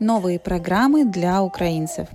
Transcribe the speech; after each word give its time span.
Новые 0.00 0.38
программы 0.38 1.04
для 1.04 1.42
украинцев. 1.42 2.08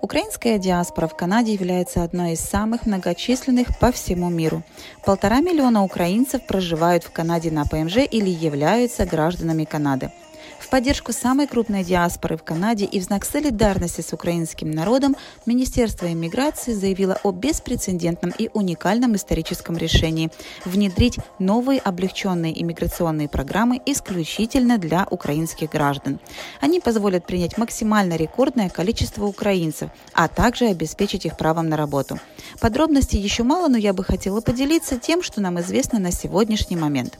Украинская 0.00 0.58
диаспора 0.58 1.06
в 1.06 1.16
Канаде 1.16 1.52
является 1.52 2.02
одной 2.02 2.32
из 2.32 2.40
самых 2.40 2.84
многочисленных 2.84 3.78
по 3.78 3.92
всему 3.92 4.28
миру. 4.28 4.64
Полтора 5.04 5.38
миллиона 5.38 5.84
украинцев 5.84 6.44
проживают 6.48 7.04
в 7.04 7.12
Канаде 7.12 7.52
на 7.52 7.64
ПМЖ 7.64 7.98
или 8.10 8.28
являются 8.28 9.06
гражданами 9.06 9.62
Канады. 9.62 10.10
В 10.58 10.70
поддержку 10.70 11.12
самой 11.12 11.46
крупной 11.46 11.84
диаспоры 11.84 12.36
в 12.36 12.42
Канаде 12.42 12.84
и 12.84 12.98
в 12.98 13.04
знак 13.04 13.24
солидарности 13.24 14.00
с 14.00 14.12
украинским 14.12 14.70
народом 14.70 15.16
Министерство 15.46 16.12
иммиграции 16.12 16.72
заявило 16.72 17.18
о 17.22 17.30
беспрецедентном 17.30 18.32
и 18.36 18.50
уникальном 18.52 19.14
историческом 19.14 19.76
решении 19.76 20.30
внедрить 20.64 21.18
новые 21.38 21.78
облегченные 21.78 22.60
иммиграционные 22.60 23.28
программы 23.28 23.80
исключительно 23.86 24.78
для 24.78 25.06
украинских 25.10 25.70
граждан. 25.70 26.18
Они 26.60 26.80
позволят 26.80 27.24
принять 27.24 27.56
максимально 27.56 28.16
рекордное 28.16 28.68
количество 28.68 29.24
украинцев, 29.26 29.90
а 30.12 30.26
также 30.28 30.66
обеспечить 30.66 31.24
их 31.24 31.36
правом 31.38 31.68
на 31.68 31.76
работу. 31.76 32.18
Подробностей 32.60 33.20
еще 33.20 33.44
мало, 33.44 33.68
но 33.68 33.78
я 33.78 33.92
бы 33.92 34.02
хотела 34.02 34.40
поделиться 34.40 34.98
тем, 34.98 35.22
что 35.22 35.40
нам 35.40 35.60
известно 35.60 35.98
на 36.00 36.10
сегодняшний 36.10 36.76
момент. 36.76 37.16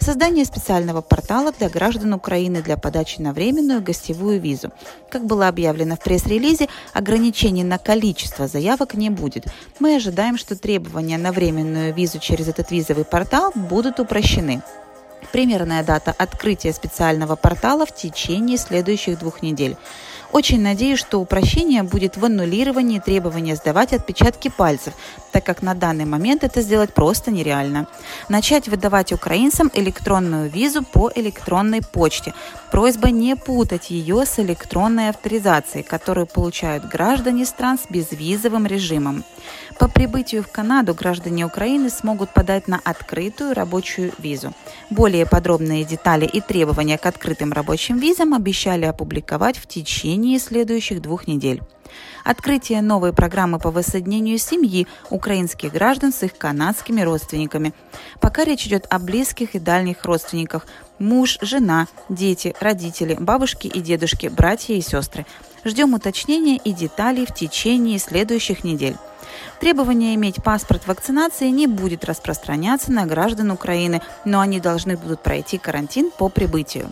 Создание 0.00 0.44
специального 0.44 1.02
портала 1.02 1.52
для 1.52 1.68
граждан 1.68 2.12
Украины 2.14 2.62
для 2.62 2.76
подачи 2.80 3.20
на 3.20 3.32
временную 3.32 3.82
гостевую 3.82 4.40
визу. 4.40 4.72
Как 5.10 5.24
было 5.24 5.46
объявлено 5.48 5.96
в 5.96 6.00
пресс-релизе, 6.00 6.68
ограничений 6.92 7.64
на 7.64 7.78
количество 7.78 8.48
заявок 8.48 8.94
не 8.94 9.10
будет. 9.10 9.46
Мы 9.78 9.96
ожидаем, 9.96 10.36
что 10.36 10.56
требования 10.56 11.18
на 11.18 11.30
временную 11.30 11.94
визу 11.94 12.18
через 12.18 12.48
этот 12.48 12.70
визовый 12.70 13.04
портал 13.04 13.52
будут 13.54 14.00
упрощены. 14.00 14.62
Примерная 15.32 15.84
дата 15.84 16.14
открытия 16.16 16.72
специального 16.72 17.36
портала 17.36 17.86
в 17.86 17.94
течение 17.94 18.58
следующих 18.58 19.18
двух 19.18 19.42
недель. 19.42 19.76
Очень 20.32 20.62
надеюсь, 20.62 21.00
что 21.00 21.20
упрощение 21.20 21.82
будет 21.82 22.16
в 22.16 22.24
аннулировании 22.24 23.00
требования 23.00 23.56
сдавать 23.56 23.92
отпечатки 23.92 24.48
пальцев, 24.48 24.94
так 25.32 25.44
как 25.44 25.60
на 25.60 25.74
данный 25.74 26.04
момент 26.04 26.44
это 26.44 26.62
сделать 26.62 26.94
просто 26.94 27.32
нереально. 27.32 27.88
Начать 28.28 28.68
выдавать 28.68 29.12
украинцам 29.12 29.70
электронную 29.74 30.48
визу 30.48 30.84
по 30.84 31.10
электронной 31.14 31.80
почте. 31.82 32.32
Просьба 32.70 33.10
не 33.10 33.34
путать 33.34 33.90
ее 33.90 34.24
с 34.24 34.38
электронной 34.38 35.08
авторизацией, 35.08 35.82
которую 35.82 36.26
получают 36.28 36.84
граждане 36.84 37.44
стран 37.44 37.78
с 37.78 37.90
безвизовым 37.90 38.66
режимом. 38.66 39.24
По 39.78 39.88
прибытию 39.88 40.42
в 40.42 40.50
Канаду 40.50 40.94
граждане 40.94 41.46
Украины 41.46 41.90
смогут 41.90 42.34
подать 42.34 42.68
на 42.68 42.80
открытую 42.84 43.54
рабочую 43.54 44.12
визу. 44.18 44.52
Более 44.90 45.26
подробные 45.26 45.84
детали 45.84 46.26
и 46.26 46.40
требования 46.40 46.98
к 46.98 47.06
открытым 47.06 47.52
рабочим 47.52 47.98
визам 47.98 48.34
обещали 48.34 48.84
опубликовать 48.84 49.56
в 49.56 49.66
течение 49.66 50.38
следующих 50.38 51.00
двух 51.00 51.26
недель. 51.26 51.62
Открытие 52.24 52.82
новой 52.82 53.12
программы 53.12 53.58
по 53.58 53.70
воссоединению 53.70 54.38
семьи 54.38 54.86
украинских 55.10 55.72
граждан 55.72 56.12
с 56.12 56.22
их 56.22 56.36
канадскими 56.36 57.00
родственниками. 57.00 57.72
Пока 58.20 58.44
речь 58.44 58.66
идет 58.66 58.86
о 58.90 58.98
близких 58.98 59.54
и 59.54 59.58
дальних 59.58 60.04
родственниках. 60.04 60.66
Муж, 60.98 61.38
жена, 61.40 61.88
дети, 62.08 62.54
родители, 62.60 63.16
бабушки 63.18 63.66
и 63.66 63.80
дедушки, 63.80 64.28
братья 64.28 64.74
и 64.74 64.82
сестры. 64.82 65.26
Ждем 65.64 65.94
уточнения 65.94 66.56
и 66.56 66.72
деталей 66.72 67.26
в 67.26 67.34
течение 67.34 67.98
следующих 67.98 68.64
недель. 68.64 68.96
Требование 69.60 70.14
иметь 70.14 70.42
паспорт 70.42 70.86
вакцинации 70.86 71.48
не 71.48 71.66
будет 71.66 72.04
распространяться 72.04 72.92
на 72.92 73.06
граждан 73.06 73.50
Украины, 73.50 74.02
но 74.24 74.40
они 74.40 74.60
должны 74.60 74.96
будут 74.96 75.22
пройти 75.22 75.58
карантин 75.58 76.10
по 76.10 76.28
прибытию 76.28 76.90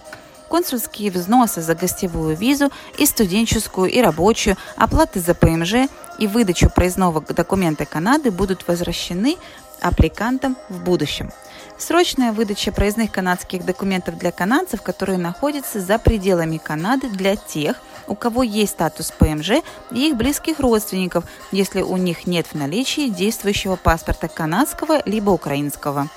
консульские 0.48 1.10
взносы 1.10 1.60
за 1.60 1.74
гостевую 1.74 2.36
визу 2.36 2.70
и 2.96 3.06
студенческую, 3.06 3.90
и 3.90 4.00
рабочую, 4.00 4.56
оплаты 4.76 5.20
за 5.20 5.34
ПМЖ 5.34 5.88
и 6.18 6.26
выдачу 6.26 6.70
проездного 6.70 7.20
документа 7.20 7.84
Канады 7.84 8.30
будут 8.30 8.66
возвращены 8.66 9.36
аппликантам 9.80 10.56
в 10.68 10.82
будущем. 10.82 11.30
Срочная 11.78 12.32
выдача 12.32 12.72
проездных 12.72 13.12
канадских 13.12 13.64
документов 13.64 14.18
для 14.18 14.32
канадцев, 14.32 14.82
которые 14.82 15.16
находятся 15.16 15.80
за 15.80 16.00
пределами 16.00 16.58
Канады 16.58 17.08
для 17.08 17.36
тех, 17.36 17.76
у 18.08 18.16
кого 18.16 18.42
есть 18.42 18.72
статус 18.72 19.12
ПМЖ 19.16 19.62
и 19.92 20.08
их 20.08 20.16
близких 20.16 20.58
родственников, 20.58 21.24
если 21.52 21.82
у 21.82 21.96
них 21.96 22.26
нет 22.26 22.48
в 22.48 22.54
наличии 22.54 23.08
действующего 23.08 23.76
паспорта 23.76 24.26
канадского 24.26 25.02
либо 25.04 25.30
украинского. 25.30 26.08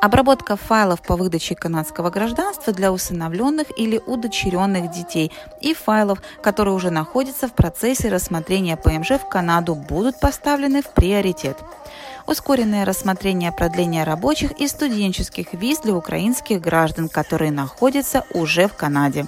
Обработка 0.00 0.56
файлов 0.56 1.02
по 1.02 1.14
выдаче 1.14 1.54
канадского 1.54 2.08
гражданства 2.08 2.72
для 2.72 2.90
усыновленных 2.90 3.66
или 3.78 4.00
удочеренных 4.06 4.90
детей 4.90 5.30
и 5.60 5.74
файлов, 5.74 6.22
которые 6.42 6.74
уже 6.74 6.90
находятся 6.90 7.48
в 7.48 7.52
процессе 7.52 8.08
рассмотрения 8.08 8.78
ПМЖ 8.78 9.10
в 9.18 9.28
Канаду, 9.28 9.74
будут 9.74 10.18
поставлены 10.18 10.80
в 10.80 10.88
приоритет. 10.94 11.58
Ускоренное 12.26 12.86
рассмотрение 12.86 13.52
продления 13.52 14.04
рабочих 14.04 14.52
и 14.52 14.68
студенческих 14.68 15.52
виз 15.52 15.80
для 15.80 15.94
украинских 15.94 16.62
граждан, 16.62 17.10
которые 17.10 17.52
находятся 17.52 18.24
уже 18.32 18.68
в 18.68 18.74
Канаде. 18.74 19.26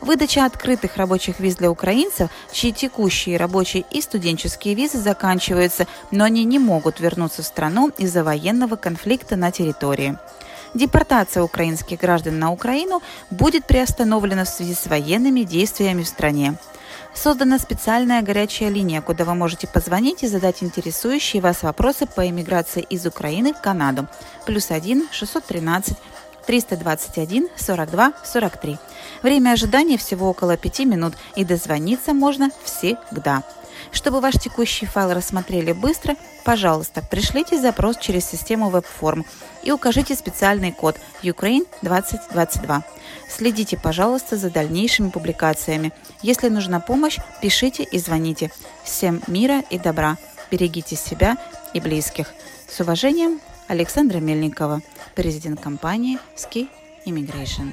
Выдача 0.00 0.46
открытых 0.46 0.96
рабочих 0.96 1.40
виз 1.40 1.56
для 1.56 1.70
украинцев, 1.70 2.30
чьи 2.52 2.72
текущие 2.72 3.36
рабочие 3.36 3.84
и 3.90 4.00
студенческие 4.00 4.74
визы 4.74 4.98
заканчиваются, 4.98 5.86
но 6.10 6.24
они 6.24 6.44
не 6.44 6.58
могут 6.58 7.00
вернуться 7.00 7.42
в 7.42 7.46
страну 7.46 7.90
из-за 7.98 8.24
военного 8.24 8.76
конфликта 8.76 9.36
на 9.36 9.50
территории. 9.50 10.16
Депортация 10.72 11.42
украинских 11.42 12.00
граждан 12.00 12.38
на 12.38 12.52
Украину 12.52 13.02
будет 13.30 13.66
приостановлена 13.66 14.44
в 14.44 14.48
связи 14.48 14.74
с 14.74 14.86
военными 14.86 15.42
действиями 15.42 16.02
в 16.02 16.08
стране. 16.08 16.54
Создана 17.12 17.58
специальная 17.58 18.22
горячая 18.22 18.68
линия, 18.68 19.02
куда 19.02 19.24
вы 19.24 19.34
можете 19.34 19.66
позвонить 19.66 20.22
и 20.22 20.28
задать 20.28 20.62
интересующие 20.62 21.42
вас 21.42 21.62
вопросы 21.62 22.06
по 22.06 22.26
иммиграции 22.28 22.82
из 22.82 23.04
Украины 23.04 23.52
в 23.52 23.60
Канаду. 23.60 24.06
Плюс 24.46 24.70
1 24.70 25.08
613 25.10 25.98
321 26.46 27.48
42 27.56 28.12
43. 28.24 28.78
Время 29.22 29.50
ожидания 29.52 29.98
всего 29.98 30.30
около 30.30 30.56
5 30.56 30.80
минут 30.80 31.14
и 31.36 31.44
дозвониться 31.44 32.14
можно 32.14 32.50
всегда. 32.64 33.42
Чтобы 33.92 34.20
ваш 34.20 34.34
текущий 34.34 34.86
файл 34.86 35.12
рассмотрели 35.12 35.72
быстро, 35.72 36.14
пожалуйста, 36.44 37.02
пришлите 37.02 37.58
запрос 37.58 37.96
через 37.98 38.24
систему 38.26 38.70
веб-форм 38.70 39.24
и 39.62 39.72
укажите 39.72 40.14
специальный 40.14 40.72
код 40.72 40.96
Ukraine 41.22 41.66
2022. 41.82 42.84
Следите, 43.28 43.76
пожалуйста, 43.76 44.36
за 44.36 44.50
дальнейшими 44.50 45.10
публикациями. 45.10 45.92
Если 46.22 46.48
нужна 46.48 46.80
помощь, 46.80 47.18
пишите 47.42 47.82
и 47.82 47.98
звоните. 47.98 48.50
Всем 48.84 49.22
мира 49.26 49.62
и 49.70 49.78
добра. 49.78 50.16
Берегите 50.50 50.96
себя 50.96 51.36
и 51.74 51.80
близких. 51.80 52.32
С 52.68 52.80
уважением, 52.80 53.40
Александра 53.70 54.18
Мельникова, 54.18 54.82
президент 55.14 55.60
компании 55.60 56.18
Ski 56.36 56.68
Immigration. 57.06 57.72